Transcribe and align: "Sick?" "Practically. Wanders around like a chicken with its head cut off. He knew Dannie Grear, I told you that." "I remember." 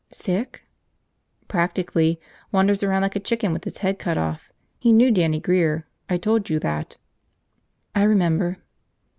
"Sick?" 0.11 0.63
"Practically. 1.47 2.19
Wanders 2.51 2.81
around 2.81 3.03
like 3.03 3.15
a 3.15 3.19
chicken 3.19 3.53
with 3.53 3.67
its 3.67 3.77
head 3.85 3.99
cut 3.99 4.17
off. 4.17 4.51
He 4.79 4.91
knew 4.91 5.11
Dannie 5.11 5.39
Grear, 5.39 5.85
I 6.09 6.17
told 6.17 6.49
you 6.49 6.57
that." 6.57 6.97
"I 7.93 8.01
remember." 8.01 8.57